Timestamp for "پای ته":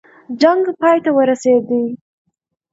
0.79-1.09